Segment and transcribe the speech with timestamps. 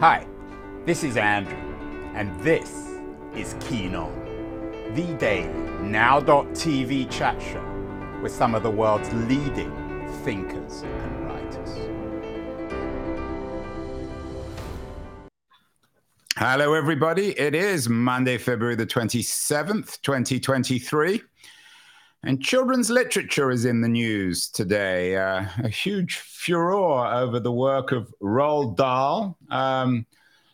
[0.00, 0.26] Hi,
[0.86, 1.58] this is Andrew,
[2.14, 2.88] and this
[3.36, 4.10] is Keen On,
[4.94, 7.62] the daily now.tv chat show
[8.22, 9.70] with some of the world's leading
[10.24, 11.90] thinkers and writers.
[16.38, 17.38] Hello, everybody.
[17.38, 21.20] It is Monday, February the 27th, 2023.
[22.22, 25.16] And children's literature is in the news today.
[25.16, 29.38] Uh, a huge furor over the work of Roald Dahl.
[29.50, 30.04] Um,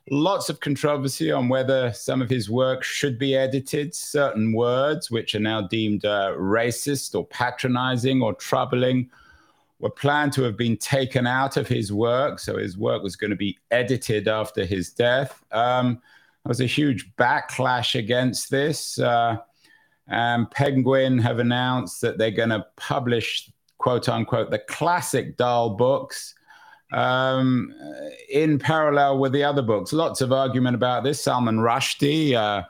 [0.09, 3.97] lots of controversy on whether some of his work should be edited.
[3.97, 9.11] Certain words, which are now deemed uh, racist or patronizing or troubling,
[9.81, 12.39] were planned to have been taken out of his work.
[12.39, 15.43] So his work was going to be edited after his death.
[15.51, 16.01] Um,
[16.45, 19.01] there was a huge backlash against this.
[19.01, 19.39] Uh,
[20.09, 26.35] and Penguin have announced that they're going to publish, quote unquote, the classic Dahl books
[26.93, 27.75] um,
[28.31, 29.93] in parallel with the other books.
[29.93, 31.23] Lots of argument about this.
[31.23, 32.63] Salman Rushdie, uh,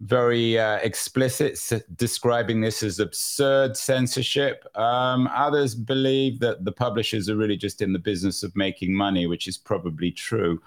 [0.00, 1.58] very uh, explicit,
[1.96, 4.64] describing this as absurd censorship.
[4.74, 9.26] Um, others believe that the publishers are really just in the business of making money,
[9.26, 10.60] which is probably true.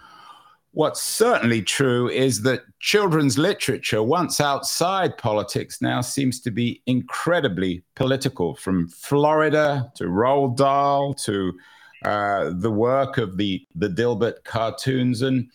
[0.72, 7.84] What's certainly true is that children's literature, once outside politics, now seems to be incredibly
[7.96, 11.54] political, from Florida to Roald Dahl to
[12.06, 15.50] uh, the work of the the Dilbert cartoons, and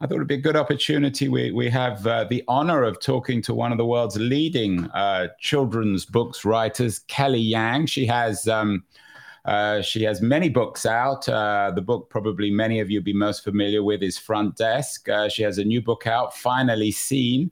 [0.00, 1.28] I thought it'd be a good opportunity.
[1.28, 5.28] We we have uh, the honor of talking to one of the world's leading uh,
[5.38, 7.86] children's books writers, Kelly Yang.
[7.86, 8.48] She has.
[8.48, 8.84] Um,
[9.44, 11.28] uh, she has many books out.
[11.28, 15.08] Uh, the book, probably many of you be most familiar with, is Front Desk.
[15.08, 17.50] Uh, she has a new book out, Finally Seen.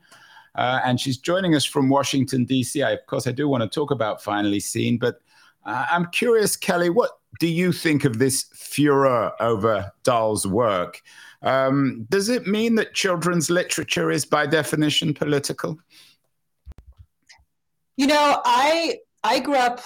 [0.55, 2.83] and she's joining us from Washington, D.C.
[2.83, 5.21] I, of course, I do want to talk about Finally Seen, but
[5.65, 11.01] I'm curious, Kelly, what do you think of this furor over Dahl's work?
[11.43, 15.79] Um, does it mean that children's literature is by definition political?
[17.97, 19.81] You know, I I grew up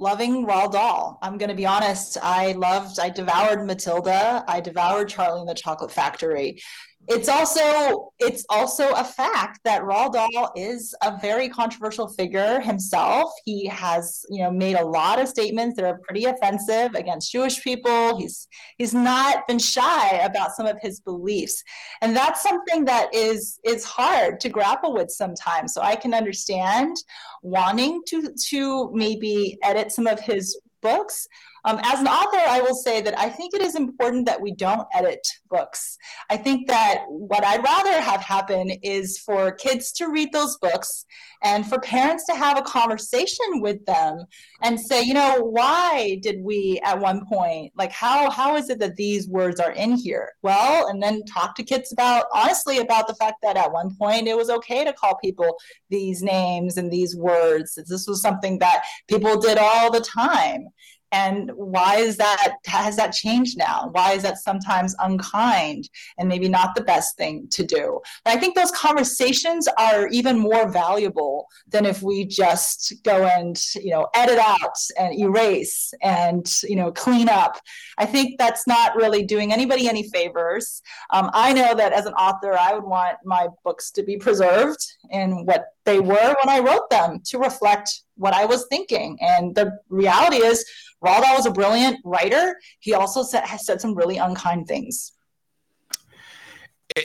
[0.00, 1.18] loving Roald Dahl.
[1.22, 2.16] I'm going to be honest.
[2.22, 4.42] I loved, I devoured Matilda.
[4.48, 6.60] I devoured Charlie and the Chocolate Factory
[7.08, 13.32] it's also it's also a fact that Roald Dahl is a very controversial figure himself.
[13.44, 17.62] He has, you know, made a lot of statements that are pretty offensive against Jewish
[17.62, 18.18] people.
[18.18, 18.46] He's
[18.78, 21.64] he's not been shy about some of his beliefs.
[22.00, 25.74] And that's something that is is hard to grapple with sometimes.
[25.74, 26.96] So I can understand
[27.42, 31.26] wanting to to maybe edit some of his books
[31.64, 34.54] um, as an author, I will say that I think it is important that we
[34.54, 35.96] don't edit books.
[36.30, 41.04] I think that what I'd rather have happen is for kids to read those books
[41.42, 44.24] and for parents to have a conversation with them
[44.62, 48.78] and say, you know, why did we at one point, like, how how is it
[48.80, 50.32] that these words are in here?
[50.42, 54.28] Well, and then talk to kids about honestly about the fact that at one point
[54.28, 55.56] it was okay to call people
[55.88, 57.74] these names and these words.
[57.74, 60.68] This was something that people did all the time
[61.12, 63.88] and why is that has that changed now?
[63.92, 65.88] Why is that sometimes unkind
[66.18, 68.00] and maybe not the best thing to do?
[68.24, 73.60] But i think those conversations are even more valuable than if we just go and
[73.74, 77.58] you know edit out and erase and you know clean up.
[77.98, 80.82] I think that's not really doing anybody any favors.
[81.10, 84.84] Um, i know that as an author i would want my books to be preserved
[85.10, 89.54] in what they were when i wrote them to reflect what i was thinking and
[89.54, 90.64] the reality is
[91.04, 92.60] Roald Dahl was a brilliant writer.
[92.80, 95.12] He also said, has said some really unkind things.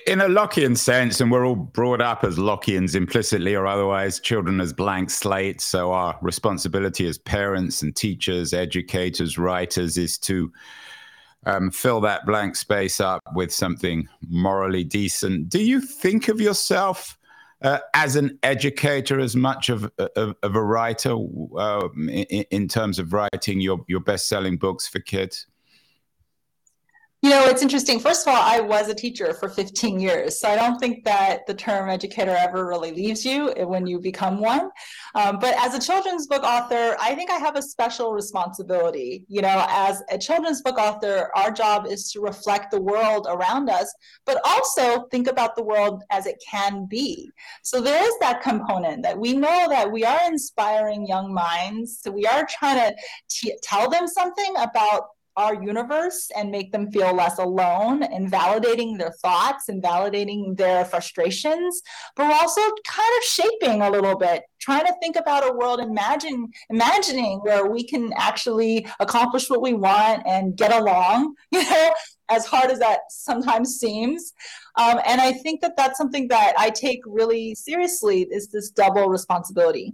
[0.08, 4.60] In a Lockean sense, and we're all brought up as Lockeans implicitly or otherwise, children
[4.60, 5.64] as blank slates.
[5.64, 10.52] So our responsibility as parents and teachers, educators, writers is to
[11.46, 15.50] um, fill that blank space up with something morally decent.
[15.50, 17.18] Do you think of yourself
[17.66, 21.16] uh, as an educator as much of, of, of a writer
[21.58, 25.48] uh, in, in, terms of writing your, your best-selling books for kids?
[27.26, 28.00] You know, it's interesting.
[28.00, 30.40] First of all, I was a teacher for 15 years.
[30.40, 34.40] So I don't think that the term educator ever really leaves you when you become
[34.40, 34.70] one.
[35.16, 39.26] Um, but as a children's book author, I think I have a special responsibility.
[39.28, 43.72] You know, as a children's book author, our job is to reflect the world around
[43.72, 43.92] us,
[44.28, 47.32] but also think about the world as it can be.
[47.64, 52.02] So there is that component that we know that we are inspiring young minds.
[52.04, 52.96] So we are trying to
[53.30, 58.98] t- tell them something about our universe and make them feel less alone and validating
[58.98, 61.82] their thoughts and validating their frustrations
[62.16, 65.80] but we're also kind of shaping a little bit trying to think about a world
[65.80, 71.92] imagine imagining where we can actually accomplish what we want and get along you know
[72.30, 74.34] as hard as that sometimes seems.
[74.78, 79.10] Um, and I think that that's something that I take really seriously is this double
[79.10, 79.94] responsibility.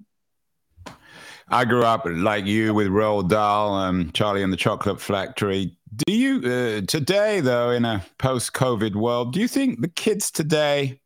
[1.52, 5.76] I grew up like you with Roald Dahl, um, Charlie and the Chocolate Factory.
[6.08, 11.02] Do you uh, today, though, in a post-COVID world, do you think the kids today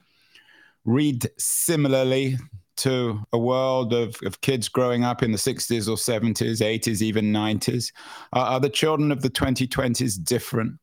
[0.85, 2.37] read similarly
[2.77, 7.33] to a world of, of kids growing up in the 60s or 70s, 80s, even
[7.33, 7.91] 90s?
[8.31, 10.77] Are, are the children of the 2020s different?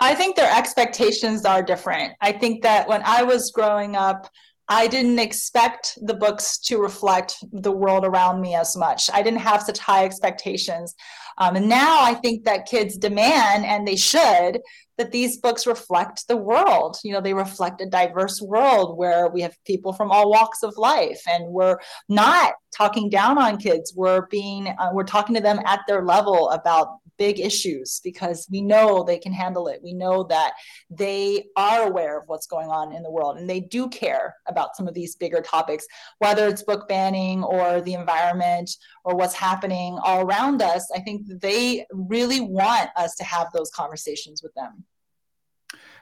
[0.00, 2.14] I think their expectations are different.
[2.22, 4.30] I think that when I was growing up,
[4.68, 9.08] I didn't expect the books to reflect the world around me as much.
[9.12, 10.94] I didn't have such high expectations.
[11.38, 14.60] Um, and now I think that kids demand, and they should,
[14.98, 16.98] that these books reflect the world.
[17.04, 20.76] You know, they reflect a diverse world where we have people from all walks of
[20.76, 21.78] life, and we're
[22.08, 23.94] not talking down on kids.
[23.96, 28.60] We're being, uh, we're talking to them at their level about big issues because we
[28.60, 29.80] know they can handle it.
[29.82, 30.54] We know that
[30.88, 34.76] they are aware of what's going on in the world and they do care about
[34.76, 35.86] some of these bigger topics,
[36.18, 38.70] whether it's book banning or the environment
[39.04, 40.88] or what's happening all around us.
[40.94, 44.84] I think they really want us to have those conversations with them.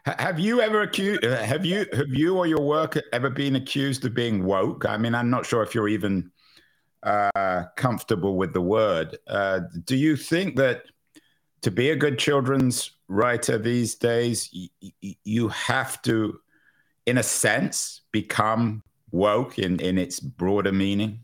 [0.04, 1.24] Have you ever accused?
[1.24, 4.86] Uh, have you have you or your work ever been accused of being woke?
[4.88, 6.30] I mean, I'm not sure if you're even
[7.02, 9.18] uh, comfortable with the word.
[9.26, 10.84] Uh, do you think that
[11.66, 16.38] to be a good children's writer these days, y- you have to,
[17.06, 21.18] in a sense, become woke in, in its broader meaning?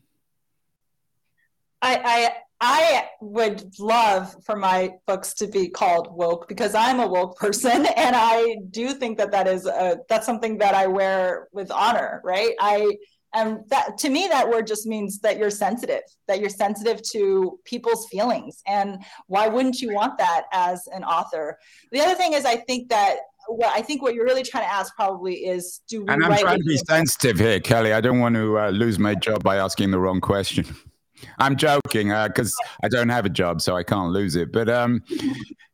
[1.80, 7.06] I, I I would love for my books to be called woke because I'm a
[7.06, 11.46] woke person, and I do think that that is a, that's something that I wear
[11.52, 12.54] with honor, right?
[12.58, 12.96] I
[13.34, 17.58] and that to me that word just means that you're sensitive that you're sensitive to
[17.64, 21.58] people's feelings and why wouldn't you want that as an author
[21.90, 23.16] the other thing is i think that
[23.48, 26.38] what I think what you're really trying to ask probably is do we and I'm
[26.38, 27.92] trying to be sensitive here, Kelly.
[27.92, 30.64] I don't want to uh, lose my job by asking the wrong question.
[31.38, 34.52] I'm joking because uh, I don't have a job, so I can't lose it.
[34.52, 35.02] But um,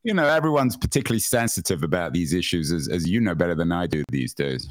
[0.03, 3.87] you know, everyone's particularly sensitive about these issues, as, as you know better than I
[3.87, 4.67] do these days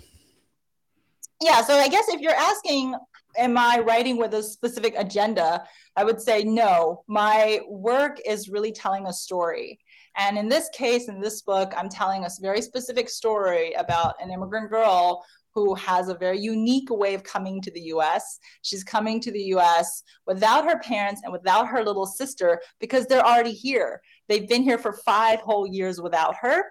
[1.41, 2.95] yeah so i guess if you're asking
[3.37, 5.63] am i writing with a specific agenda
[5.97, 9.79] i would say no my work is really telling a story
[10.17, 14.31] and in this case in this book i'm telling a very specific story about an
[14.31, 15.25] immigrant girl
[15.55, 18.39] who has a very unique way of coming to the US.
[18.63, 23.27] She's coming to the US without her parents and without her little sister because they're
[23.27, 24.01] already here.
[24.29, 26.63] They've been here for five whole years without her.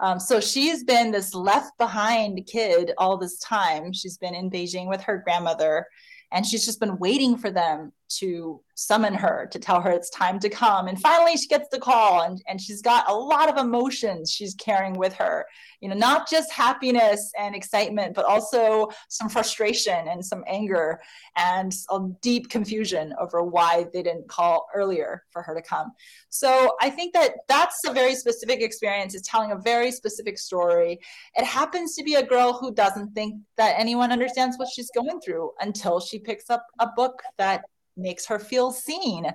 [0.00, 3.92] Um, so she's been this left behind kid all this time.
[3.92, 5.86] She's been in Beijing with her grandmother,
[6.32, 10.38] and she's just been waiting for them to summon her to tell her it's time
[10.40, 10.88] to come.
[10.88, 14.54] And finally she gets the call and, and she's got a lot of emotions she's
[14.54, 15.46] carrying with her.
[15.80, 21.00] You know not just happiness and excitement but also some frustration and some anger
[21.36, 25.92] and a deep confusion over why they didn't call earlier for her to come.
[26.30, 29.14] So i think that that's a very specific experience.
[29.14, 30.98] It's telling a very specific story.
[31.34, 35.20] It happens to be a girl who doesn't think that anyone understands what she's going
[35.20, 37.64] through until she picks up a book that
[38.00, 39.26] makes her feel seen.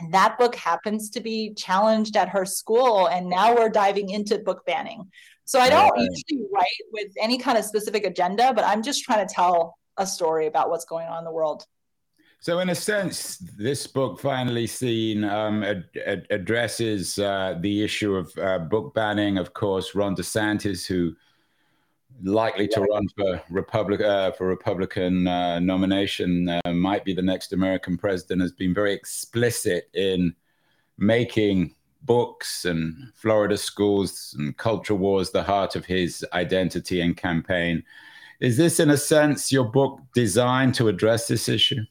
[0.00, 3.06] And that book happens to be challenged at her school.
[3.06, 5.10] And now we're diving into book banning.
[5.44, 6.08] So I don't right.
[6.10, 10.06] usually write with any kind of specific agenda, but I'm just trying to tell a
[10.06, 11.66] story about what's going on in the world.
[12.40, 18.16] So, in a sense, this book finally seen um, ad- ad- addresses uh, the issue
[18.16, 19.38] of uh, book banning.
[19.38, 21.14] Of course, Ron DeSantis, who
[22.22, 27.52] likely to run for Republic uh, for Republican uh, nomination, uh, might be the next
[27.52, 30.34] American president, has been very explicit in
[30.98, 37.82] making books and Florida schools and culture wars the heart of his identity and campaign.
[38.40, 41.82] Is this, in a sense, your book designed to address this issue?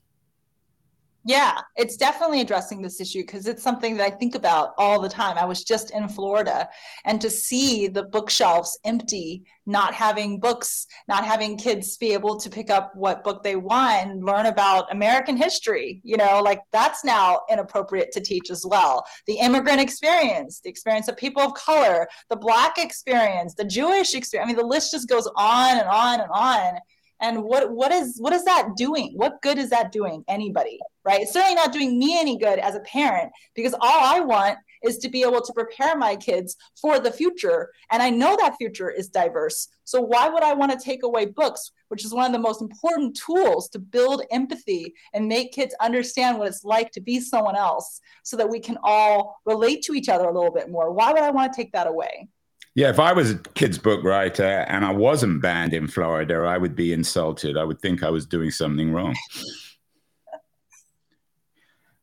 [1.26, 5.08] Yeah, it's definitely addressing this issue because it's something that I think about all the
[5.08, 5.38] time.
[5.38, 6.68] I was just in Florida
[7.06, 12.50] and to see the bookshelves empty, not having books, not having kids be able to
[12.50, 17.06] pick up what book they want and learn about American history, you know, like that's
[17.06, 19.06] now inappropriate to teach as well.
[19.26, 24.46] The immigrant experience, the experience of people of color, the Black experience, the Jewish experience.
[24.46, 26.80] I mean, the list just goes on and on and on
[27.22, 31.22] and what what is what is that doing what good is that doing anybody right
[31.22, 34.98] it's certainly not doing me any good as a parent because all i want is
[35.00, 37.72] to be able to prepare my kids for the future.
[37.90, 39.70] And I know that future is diverse.
[39.86, 42.62] So why would I want to take away books, which is one of the most
[42.62, 47.56] important tools to build empathy and make kids understand what it's like to be someone
[47.56, 50.92] else so that we can all relate to each other a little bit more?
[50.92, 52.28] Why would I want to take that away?
[52.76, 56.58] Yeah, if I was a kid's book writer and I wasn't banned in Florida, I
[56.58, 57.56] would be insulted.
[57.56, 59.16] I would think I was doing something wrong.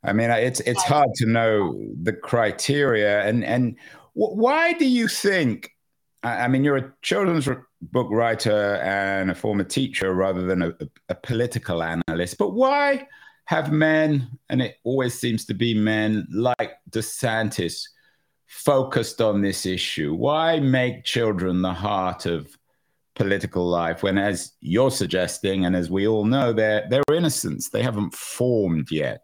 [0.03, 3.77] I mean, it's it's hard to know the criteria, and and
[4.15, 5.71] why do you think?
[6.23, 7.49] I mean, you're a children's
[7.81, 10.73] book writer and a former teacher rather than a,
[11.09, 13.07] a political analyst, but why
[13.47, 17.85] have men, and it always seems to be men like DeSantis,
[18.47, 20.15] focused on this issue?
[20.15, 22.55] Why make children the heart of
[23.15, 27.69] political life when, as you're suggesting, and as we all know, they're they're innocents.
[27.71, 29.23] They haven't formed yet.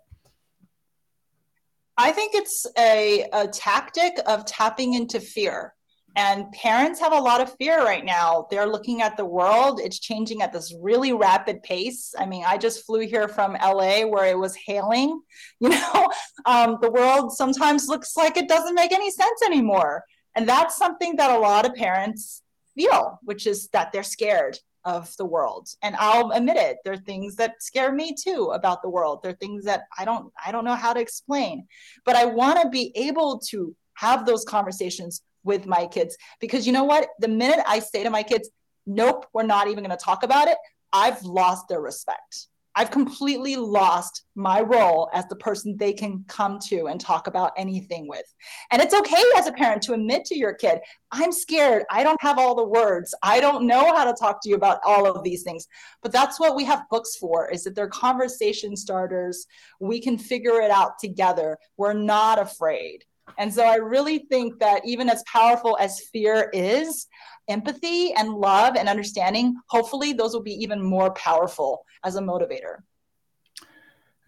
[1.97, 5.75] I think it's a, a tactic of tapping into fear.
[6.17, 8.47] And parents have a lot of fear right now.
[8.51, 12.15] They're looking at the world, it's changing at this really rapid pace.
[12.19, 15.21] I mean, I just flew here from LA where it was hailing.
[15.61, 16.11] You know,
[16.45, 20.05] um, the world sometimes looks like it doesn't make any sense anymore.
[20.35, 22.43] And that's something that a lot of parents
[22.75, 25.69] feel, which is that they're scared of the world.
[25.83, 29.21] And i'll admit it there are things that scare me too about the world.
[29.23, 31.67] There are things that i don't i don't know how to explain.
[32.07, 36.73] But i want to be able to have those conversations with my kids because you
[36.73, 37.09] know what?
[37.21, 38.49] The minute i say to my kids
[38.87, 40.57] nope we're not even going to talk about it
[40.93, 42.47] i've lost their respect
[42.79, 47.53] I've completely lost my role as the person they can come to and talk about
[47.57, 48.27] anything with.
[48.71, 50.81] And it's okay as a parent to admit to your kid,
[51.11, 51.85] I'm scared.
[51.91, 53.15] I don't have all the words.
[53.23, 55.67] I don't know how to talk to you about all of these things.
[56.03, 59.47] But that's what we have books for is that they're conversation starters.
[59.81, 61.57] We can figure it out together.
[61.79, 63.05] We're not afraid.
[63.39, 67.07] And so I really think that even as powerful as fear is,
[67.49, 72.79] empathy and love and understanding, hopefully those will be even more powerful as a motivator.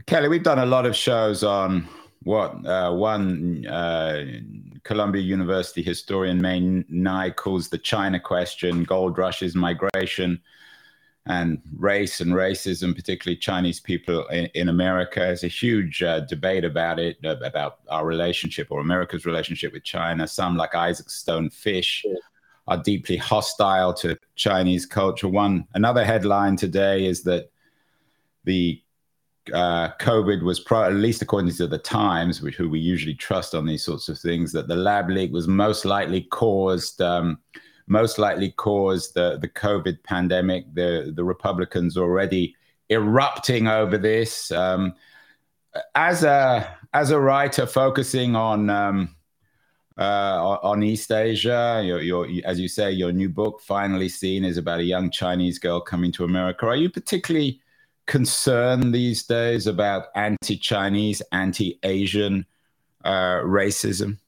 [0.07, 1.88] Kelly, we've done a lot of shows on
[2.23, 4.25] what uh, one uh,
[4.85, 10.40] Columbia University historian, Mae Ngai, calls the China question, gold rushes, migration,
[11.28, 15.20] and race and racism, particularly Chinese people in, in America.
[15.20, 20.26] There's a huge uh, debate about it, about our relationship or America's relationship with China.
[20.26, 22.04] Some, like Isaac Stone Fish,
[22.66, 25.28] are deeply hostile to Chinese culture.
[25.28, 27.50] One another headline today is that
[28.44, 28.82] the
[29.52, 33.54] uh, COVID was, pro- at least according to the Times, which who we usually trust
[33.54, 37.38] on these sorts of things, that the lab leak was most likely caused, um,
[37.88, 40.73] most likely caused the the COVID pandemic.
[40.75, 42.57] The the Republicans already
[42.90, 44.50] erupting over this.
[44.50, 44.95] Um,
[45.95, 49.14] as a as a writer focusing on um,
[49.99, 51.83] uh, on East Asia.
[51.85, 55.59] Your, your, as you say, your new book, Finally Seen, is about a young Chinese
[55.59, 56.66] girl coming to America.
[56.66, 57.61] Are you particularly
[58.07, 62.47] concerned these days about anti Chinese, anti Asian
[63.04, 64.18] uh, racism?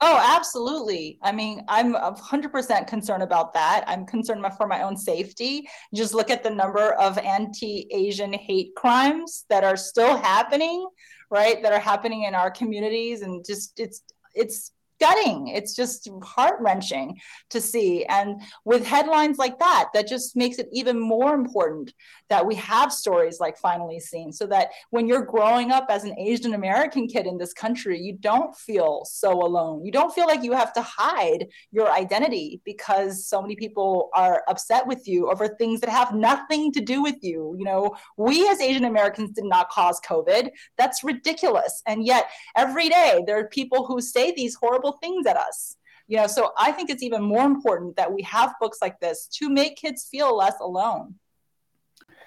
[0.00, 1.18] Oh, absolutely.
[1.22, 3.84] I mean, I'm 100% concerned about that.
[3.86, 5.68] I'm concerned for my own safety.
[5.94, 10.86] Just look at the number of anti Asian hate crimes that are still happening,
[11.30, 11.62] right?
[11.62, 13.22] That are happening in our communities.
[13.22, 14.02] And just, it's
[14.34, 14.72] it's
[15.04, 15.48] gutting.
[15.48, 17.20] It's just heart wrenching
[17.50, 18.06] to see.
[18.06, 21.92] And with headlines like that, that just makes it even more important
[22.30, 26.18] that we have stories like Finally Seen so that when you're growing up as an
[26.18, 29.84] Asian American kid in this country, you don't feel so alone.
[29.84, 34.42] You don't feel like you have to hide your identity because so many people are
[34.48, 37.54] upset with you over things that have nothing to do with you.
[37.58, 40.48] You know, we as Asian Americans did not cause COVID.
[40.78, 41.82] That's ridiculous.
[41.86, 45.76] And yet every day there are people who say these horrible things at us
[46.08, 49.26] you know so i think it's even more important that we have books like this
[49.26, 51.14] to make kids feel less alone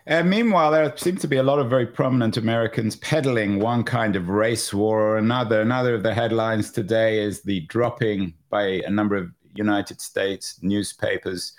[0.09, 4.15] and meanwhile, there seems to be a lot of very prominent Americans peddling one kind
[4.15, 5.59] of race war or another.
[5.59, 11.51] Another of the headlines today is the dropping by a number of United States newspapers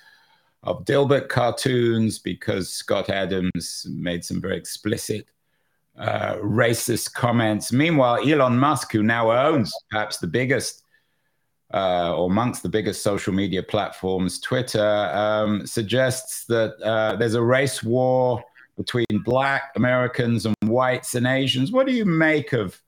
[0.62, 5.27] of Dilbert cartoons because Scott Adams made some very explicit
[5.99, 7.71] uh, racist comments.
[7.71, 10.85] Meanwhile, Elon Musk, who now owns perhaps the biggest
[11.75, 17.42] uh, or amongst the biggest social media platforms, Twitter, um, suggests that uh, there's a
[17.42, 18.42] race war
[18.76, 21.72] between black Americans and whites and Asians.
[21.72, 22.80] What do you make of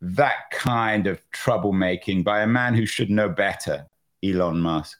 [0.00, 3.86] that kind of troublemaking by a man who should know better,
[4.24, 4.98] Elon Musk?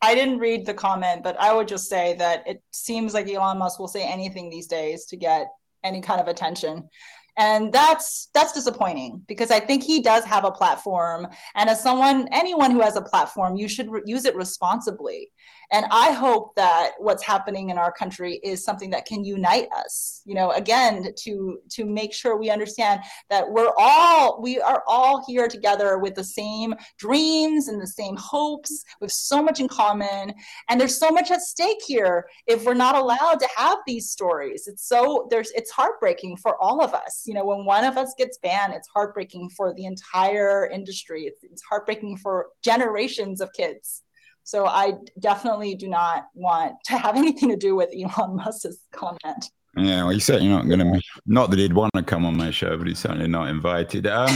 [0.00, 3.58] I didn't read the comment, but I would just say that it seems like Elon
[3.58, 5.48] Musk will say anything these days to get
[5.82, 6.88] any kind of attention
[7.36, 11.26] and that's that's disappointing because i think he does have a platform.
[11.54, 15.30] And as someone anyone who has a platform you should re- use it responsibly.
[15.72, 20.22] And i hope that what's happening in our country is something that can unite us
[20.24, 23.00] you know again to to make sure we understand
[23.30, 28.16] that we're all we are all here together with the same dreams and the same
[28.16, 28.84] hopes.
[29.00, 30.34] With so much in common.
[30.68, 34.66] And there's so much at stake here if we're not allowed to have these stories.
[34.66, 38.14] It's so there's it's heartbreaking for all of us you know when one of us
[38.16, 44.02] gets banned it's heartbreaking for the entire industry it's, it's heartbreaking for generations of kids
[44.42, 49.50] so i definitely do not want to have anything to do with elon musk's comment
[49.76, 51.00] yeah, well, he's certainly not going to.
[51.26, 54.06] Not that he'd want to come on my show, but he's certainly not invited.
[54.06, 54.32] Um,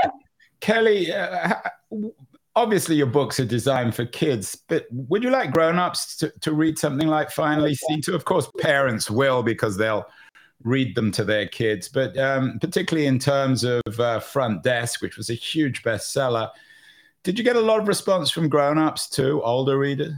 [0.60, 1.54] Kelly, uh,
[2.56, 6.78] obviously your books are designed for kids, but would you like grown-ups to, to read
[6.78, 8.14] something like Finally Seen To?
[8.14, 10.06] Of course, parents will because they'll
[10.62, 15.16] read them to their kids, but um, particularly in terms of uh, Front Desk, which
[15.16, 16.50] was a huge bestseller,
[17.22, 20.14] did you get a lot of response from grown-ups too, older readers?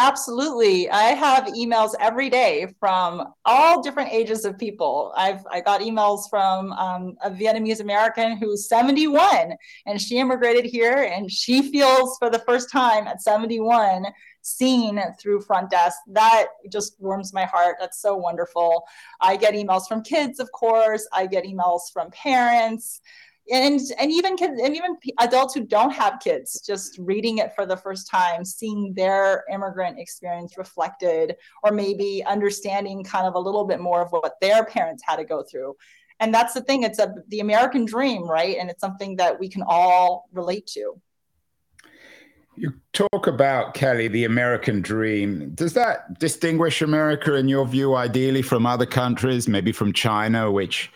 [0.00, 0.90] Absolutely.
[0.90, 5.12] I have emails every day from all different ages of people.
[5.16, 9.54] I've I got emails from um, a Vietnamese American who's 71
[9.86, 14.06] and she immigrated here and she feels for the first time at 71
[14.42, 15.96] seen through front desk.
[16.08, 17.76] That just warms my heart.
[17.78, 18.82] That's so wonderful.
[19.20, 21.06] I get emails from kids of course.
[21.12, 23.00] I get emails from parents
[23.50, 27.66] and and even kids and even adults who don't have kids just reading it for
[27.66, 33.64] the first time seeing their immigrant experience reflected or maybe understanding kind of a little
[33.64, 35.74] bit more of what their parents had to go through.
[36.20, 38.56] And that's the thing it's a the american dream right?
[38.58, 41.00] And it's something that we can all relate to.
[42.56, 45.50] You talk about Kelly, the American dream.
[45.56, 50.92] Does that distinguish America, in your view, ideally from other countries, maybe from China, which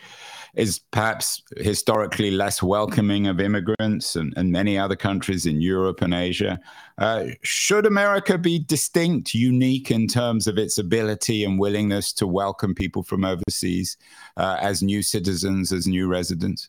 [0.55, 6.15] is perhaps historically less welcoming of immigrants and, and many other countries in Europe and
[6.15, 6.59] Asia?
[6.99, 12.75] Uh, should America be distinct, unique in terms of its ability and willingness to welcome
[12.75, 13.97] people from overseas
[14.37, 16.69] uh, as new citizens, as new residents?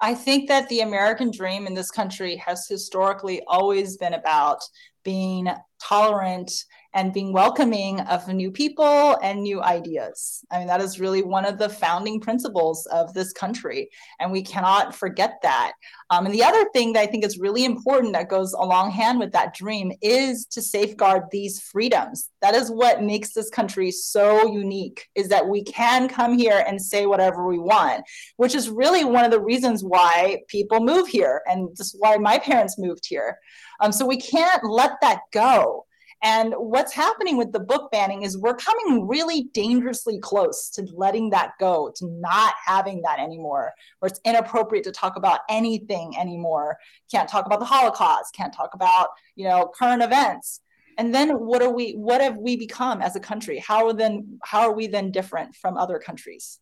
[0.00, 4.60] I think that the American dream in this country has historically always been about
[5.02, 5.48] being
[5.80, 6.50] tolerant
[6.94, 10.44] and being welcoming of new people and new ideas.
[10.50, 14.42] I mean, that is really one of the founding principles of this country, and we
[14.42, 15.72] cannot forget that.
[16.10, 19.18] Um, and the other thing that I think is really important that goes along hand
[19.18, 22.30] with that dream is to safeguard these freedoms.
[22.40, 26.80] That is what makes this country so unique, is that we can come here and
[26.80, 28.04] say whatever we want,
[28.36, 32.38] which is really one of the reasons why people move here, and just why my
[32.38, 33.38] parents moved here.
[33.80, 35.86] Um, so we can't let that go.
[36.24, 41.28] And what's happening with the book banning is we're coming really dangerously close to letting
[41.30, 46.78] that go, to not having that anymore, where it's inappropriate to talk about anything anymore.
[47.10, 50.62] Can't talk about the Holocaust, can't talk about, you know, current events.
[50.96, 53.58] And then what are we what have we become as a country?
[53.58, 56.58] How are then how are we then different from other countries?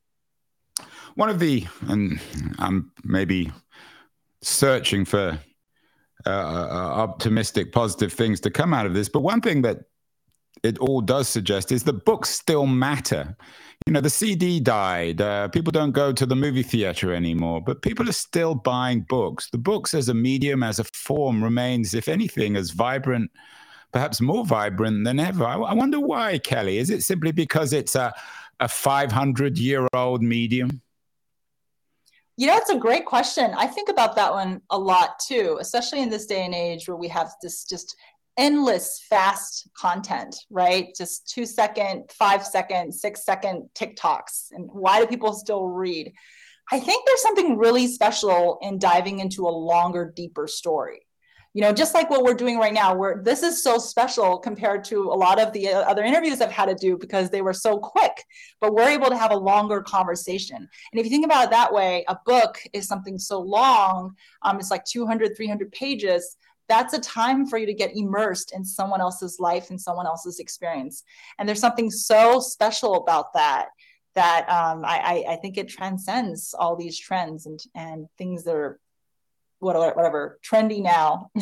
[1.14, 2.18] One of the and
[2.58, 3.52] I'm maybe
[4.40, 5.38] searching for
[6.26, 9.08] uh, uh, optimistic, positive things to come out of this.
[9.08, 9.78] But one thing that
[10.62, 13.36] it all does suggest is that books still matter.
[13.86, 15.20] You know, the CD died.
[15.20, 19.50] Uh, people don't go to the movie theater anymore, but people are still buying books.
[19.50, 23.30] The books as a medium, as a form, remains, if anything, as vibrant,
[23.92, 25.44] perhaps more vibrant than ever.
[25.44, 26.78] I, I wonder why, Kelly.
[26.78, 28.14] Is it simply because it's a,
[28.60, 30.80] a 500 year old medium?
[32.36, 33.52] You know, it's a great question.
[33.56, 36.96] I think about that one a lot too, especially in this day and age where
[36.96, 37.94] we have this just
[38.38, 40.88] endless fast content, right?
[40.96, 44.52] Just two second, five second, six second TikToks.
[44.52, 46.12] And why do people still read?
[46.70, 51.02] I think there's something really special in diving into a longer, deeper story
[51.54, 54.84] you know just like what we're doing right now where this is so special compared
[54.84, 57.52] to a lot of the uh, other interviews i've had to do because they were
[57.52, 58.24] so quick
[58.60, 60.56] but we're able to have a longer conversation.
[60.56, 64.58] And if you think about it that way a book is something so long um,
[64.58, 66.36] it's like 200 300 pages
[66.68, 70.38] that's a time for you to get immersed in someone else's life and someone else's
[70.38, 71.02] experience.
[71.38, 73.68] And there's something so special about that
[74.14, 78.78] that um, I, I think it transcends all these trends and, and things that are
[79.62, 81.30] whatever, whatever trendy now.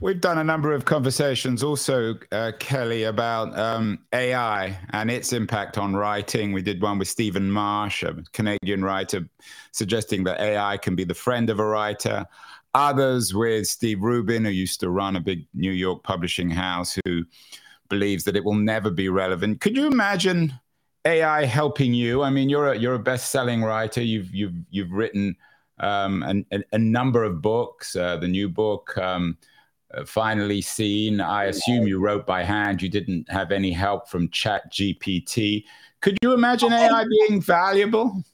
[0.00, 5.78] We've done a number of conversations also, uh, Kelly, about um, AI and its impact
[5.78, 6.52] on writing.
[6.52, 9.28] We did one with Stephen Marche, a Canadian writer,
[9.70, 12.26] suggesting that AI can be the friend of a writer.
[12.74, 17.22] Others with Steve Rubin, who used to run a big New York publishing house, who
[17.88, 19.60] believes that it will never be relevant.
[19.60, 20.52] Could you imagine
[21.04, 22.24] AI helping you?
[22.24, 24.02] I mean, you're a you're a best-selling writer.
[24.02, 25.36] You've you've you've written
[25.82, 27.96] um, an, a, a, number of books.
[27.96, 29.36] Uh, the new book, um,
[29.92, 31.20] uh, finally seen.
[31.20, 32.80] I assume you wrote by hand.
[32.80, 35.64] You didn't have any help from Chat GPT.
[36.00, 38.24] Could you imagine AI being valuable?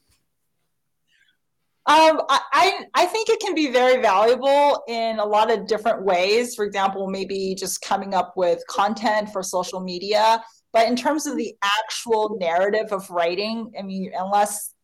[1.86, 6.54] Um, I, I think it can be very valuable in a lot of different ways.
[6.54, 10.42] For example, maybe just coming up with content for social media.
[10.74, 14.74] But in terms of the actual narrative of writing, I mean, unless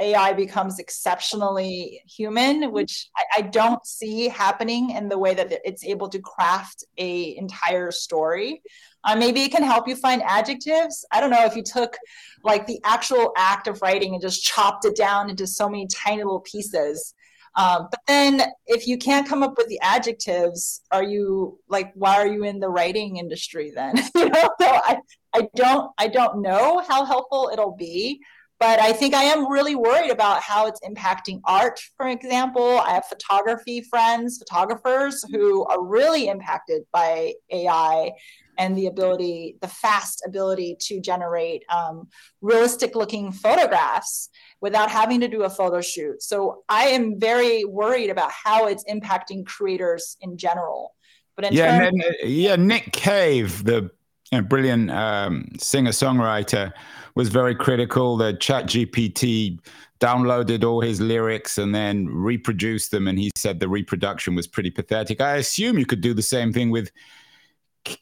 [0.00, 5.84] AI becomes exceptionally human, which I, I, don't see happening in the way that it's
[5.84, 8.62] able to craft a entire story.
[9.04, 11.04] Uh, maybe it can help you find adjectives.
[11.10, 11.96] I don't know if you took
[12.44, 16.22] like the actual act of writing and just chopped it down into so many tiny
[16.22, 17.14] little pieces.
[17.54, 22.16] Um, but then if you can't come up with the adjectives, are you like, why
[22.16, 23.96] are you in the writing industry then?
[24.14, 24.98] you know, so I,
[25.34, 28.20] I don't, I don't know how helpful it'll be
[28.60, 32.78] but I think I am really worried about how it's impacting art, for example.
[32.80, 38.12] I have photography friends, photographers who are really impacted by AI
[38.58, 42.08] and the ability, the fast ability to generate um,
[42.40, 44.28] realistic looking photographs
[44.60, 46.20] without having to do a photo shoot.
[46.20, 50.94] So I am very worried about how it's impacting creators in general.
[51.36, 53.92] But in yeah, terms- then, yeah, Nick Cave, the
[54.32, 56.72] know, brilliant um, singer songwriter
[57.14, 58.16] was very critical.
[58.16, 59.58] The Chat GPT
[60.00, 64.70] downloaded all his lyrics and then reproduced them, and he said the reproduction was pretty
[64.70, 65.20] pathetic.
[65.20, 66.90] I assume you could do the same thing with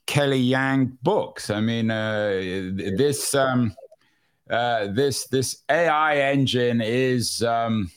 [0.06, 1.50] Kelly Yang books.
[1.50, 2.28] I mean, uh,
[2.96, 3.74] this um,
[4.50, 7.90] uh, this this AI engine is um,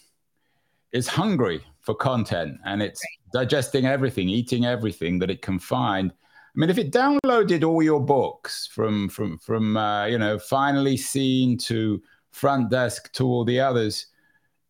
[0.91, 3.01] is hungry for content, and it's
[3.33, 6.13] digesting everything, eating everything that it can find.
[6.59, 11.57] Mean, if it downloaded all your books from from from uh, you know finally seen
[11.59, 12.01] to
[12.33, 14.07] front desk to all the others,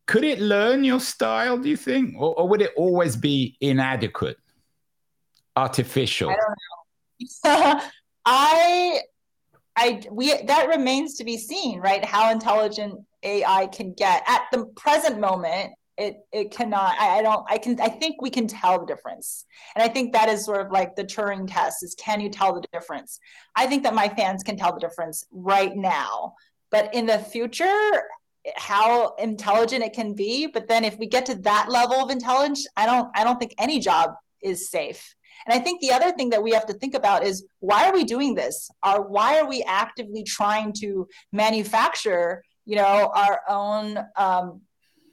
[0.05, 1.57] could it learn your style?
[1.57, 4.37] Do you think, or, or would it always be inadequate,
[5.55, 6.29] artificial?
[6.29, 7.81] I don't know.
[8.25, 8.99] I,
[9.75, 12.05] I, we that remains to be seen, right?
[12.05, 17.45] How intelligent AI can get at the present moment it it cannot I, I, don't
[17.49, 19.45] i can i think we can tell the difference.
[19.75, 22.53] And i think that is sort of like the turing test is can you tell
[22.53, 23.19] the difference?
[23.55, 26.33] I think that my fans can tell the difference right now.
[26.71, 28.03] But in the future
[28.55, 32.65] how intelligent it can be but then if we get to that level of intelligence
[32.77, 35.13] i don't i don't think any job is safe.
[35.45, 37.93] And i think the other thing that we have to think about is why are
[37.93, 38.71] we doing this?
[38.81, 44.61] Are why are we actively trying to manufacture you know our own um,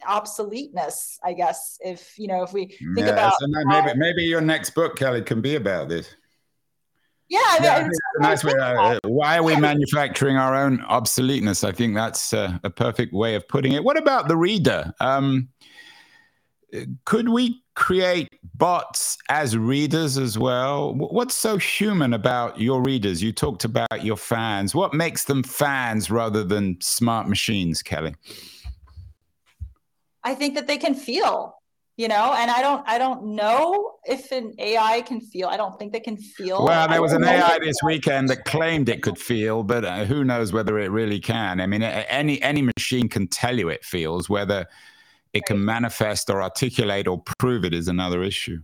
[0.07, 4.41] obsoleteness i guess if you know if we think yeah, about so maybe maybe your
[4.41, 6.15] next book kelly can be about this
[7.29, 7.91] yeah, I mean, yeah
[8.21, 8.53] nice way.
[8.53, 11.67] Uh, why are we manufacturing our own obsoleteness?
[11.67, 13.83] I think that's uh, a perfect way of putting it.
[13.83, 14.95] What about the reader?
[15.01, 15.49] Um,
[17.05, 20.95] could we create bots as readers as well?
[20.95, 23.23] What's so human about your readers?
[23.23, 24.75] You talked about your fans.
[24.75, 28.15] What makes them fans rather than smart machines, Kelly?
[30.27, 31.55] I think that they can feel,
[31.97, 35.47] you know, and I don't I don't know if an AI can feel.
[35.47, 36.65] I don't think they can feel.
[36.65, 40.25] Well, there was an AI this weekend that claimed it could feel, but uh, who
[40.25, 41.61] knows whether it really can.
[41.61, 44.67] I mean, any any machine can tell you it feels, whether
[45.33, 48.59] it can manifest or articulate or prove it is another issue.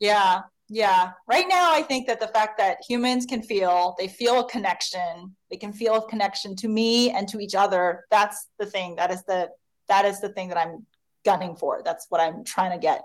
[0.00, 0.40] Yeah,
[0.70, 1.12] yeah.
[1.28, 5.36] Right now, I think that the fact that humans can feel, they feel a connection,
[5.50, 8.06] they can feel a connection to me and to each other.
[8.10, 8.96] That's the thing.
[8.96, 9.50] That is the
[9.88, 10.86] that is the thing that I'm
[11.24, 11.82] gunning for.
[11.84, 13.02] That's what I'm trying to get.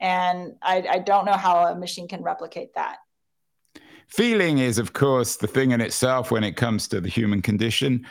[0.00, 2.98] And I, I don't know how a machine can replicate that.
[4.08, 8.06] Feeling is, of course, the thing in itself when it comes to the human condition.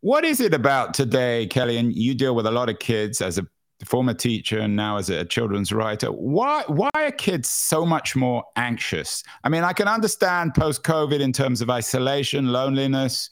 [0.00, 1.76] What is it about today, Kelly?
[1.76, 3.46] And you deal with a lot of kids as a
[3.84, 6.08] former teacher and now as a children's writer.
[6.08, 9.22] Why why are kids so much more anxious?
[9.44, 13.30] I mean, I can understand post COVID in terms of isolation, loneliness,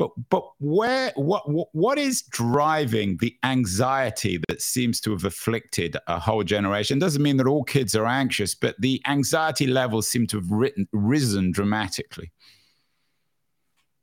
[0.00, 1.42] but but where what
[1.74, 6.98] what is driving the anxiety that seems to have afflicted a whole generation?
[6.98, 10.88] Doesn't mean that all kids are anxious, but the anxiety levels seem to have written,
[10.94, 12.32] risen dramatically.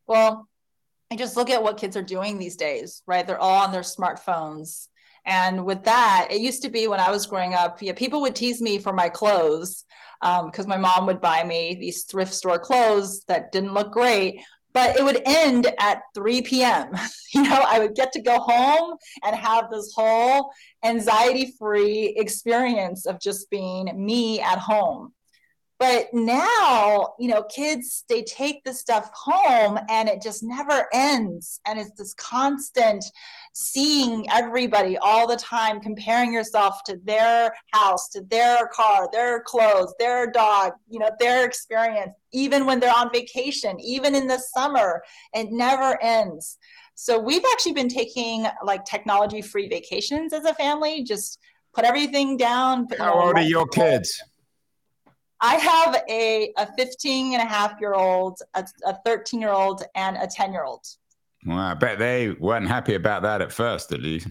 [0.05, 0.47] Well,
[1.11, 3.25] I just look at what kids are doing these days, right?
[3.25, 4.89] They're all on their smartphones.
[5.25, 8.35] And with that, it used to be when I was growing up, yeah, people would
[8.35, 9.83] tease me for my clothes
[10.21, 14.41] because um, my mom would buy me these thrift store clothes that didn't look great
[14.73, 16.91] but it would end at 3 p.m.
[17.33, 20.49] You know, I would get to go home and have this whole
[20.83, 25.13] anxiety free experience of just being me at home.
[25.79, 31.59] But now you know kids they take the stuff home and it just never ends.
[31.65, 33.03] And it's this constant
[33.53, 39.93] seeing everybody all the time comparing yourself to their house to their car their clothes
[39.99, 45.03] their dog you know their experience even when they're on vacation even in the summer
[45.33, 46.57] it never ends.
[46.95, 51.39] So we've actually been taking like technology free vacations as a family just
[51.75, 54.19] put everything down how old are your kids
[55.39, 59.83] I have a, a 15 and a half year old, a, a 13 year old,
[59.95, 60.85] and a 10 year old.
[61.45, 64.27] Well, I bet they weren't happy about that at first, at least.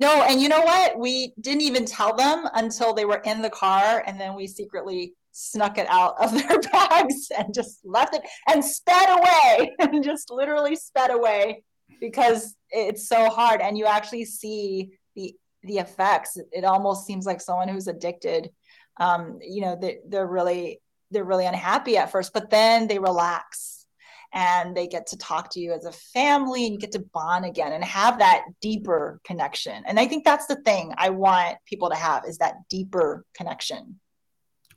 [0.00, 0.96] No, and you know what?
[0.98, 5.14] We didn't even tell them until they were in the car, and then we secretly
[5.32, 10.30] snuck it out of their bags and just left it and sped away and just
[10.30, 11.62] literally sped away
[12.00, 17.40] because it's so hard and you actually see the the effects it almost seems like
[17.40, 18.50] someone who's addicted
[18.98, 20.80] um, you know they, they're really
[21.10, 23.86] they're really unhappy at first but then they relax
[24.34, 27.46] and they get to talk to you as a family and you get to bond
[27.46, 31.88] again and have that deeper connection and i think that's the thing i want people
[31.88, 33.98] to have is that deeper connection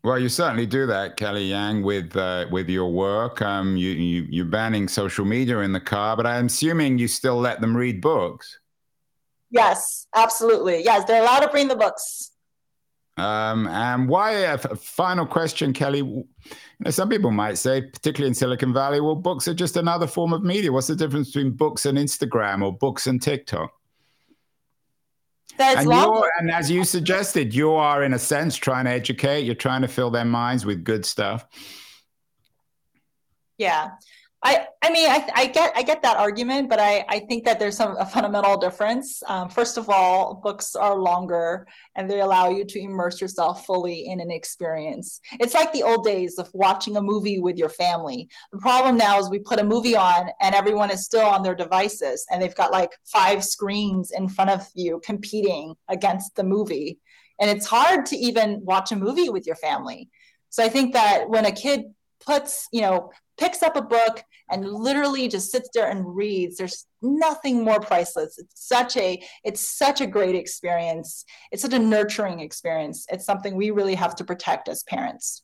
[0.03, 3.39] well, you certainly do that, Kelly Yang, with uh, with your work.
[3.41, 7.37] Um, you, you you're banning social media in the car, but I'm assuming you still
[7.37, 8.57] let them read books.
[9.51, 10.83] Yes, absolutely.
[10.83, 12.30] Yes, they're allowed to bring the books.
[13.17, 15.99] Um, and why a final question, Kelly?
[15.99, 16.25] You
[16.79, 20.33] know, some people might say, particularly in Silicon Valley, well, books are just another form
[20.33, 20.71] of media.
[20.71, 23.71] What's the difference between books and Instagram or books and TikTok?
[25.57, 29.41] That's and, and as you suggested, you are in a sense trying to educate.
[29.41, 31.45] You're trying to fill their minds with good stuff.
[33.57, 33.91] Yeah.
[34.43, 37.59] I, I mean, I, I get, I get that argument, but I, I think that
[37.59, 39.21] there's some a fundamental difference.
[39.27, 44.07] Um, first of all, books are longer and they allow you to immerse yourself fully
[44.07, 45.21] in an experience.
[45.39, 48.29] It's like the old days of watching a movie with your family.
[48.51, 51.55] The problem now is we put a movie on and everyone is still on their
[51.55, 56.97] devices and they've got like five screens in front of you competing against the movie,
[57.39, 60.09] and it's hard to even watch a movie with your family.
[60.49, 61.85] So I think that when a kid
[62.25, 66.57] puts, you know, picks up a book and literally just sits there and reads.
[66.57, 68.37] There's nothing more priceless.
[68.37, 71.25] It's such a it's such a great experience.
[71.51, 73.05] It's such a nurturing experience.
[73.09, 75.43] It's something we really have to protect as parents